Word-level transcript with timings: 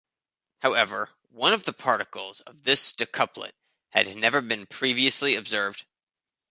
However, 0.63 1.11
one 1.29 1.53
of 1.53 1.63
the 1.63 1.73
particles 1.73 2.39
of 2.39 2.63
this 2.63 2.91
decuplet 2.93 3.51
had 3.89 4.15
never 4.15 4.41
been 4.41 4.65
previously 4.65 5.35
observed. 5.35 5.85